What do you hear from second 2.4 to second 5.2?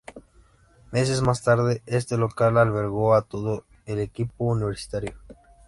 albergó a todo el equipo universitario.